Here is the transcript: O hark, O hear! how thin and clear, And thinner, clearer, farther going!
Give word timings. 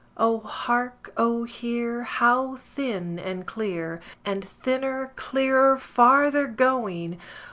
O 0.17 0.39
hark, 0.39 1.13
O 1.15 1.43
hear! 1.43 2.01
how 2.01 2.55
thin 2.55 3.19
and 3.19 3.45
clear, 3.45 4.01
And 4.25 4.43
thinner, 4.43 5.11
clearer, 5.15 5.77
farther 5.77 6.47
going! 6.47 7.19